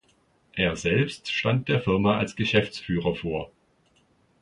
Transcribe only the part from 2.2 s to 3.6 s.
Geschäftsführer vor.